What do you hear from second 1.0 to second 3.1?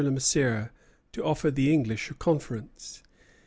to offer the English a conference."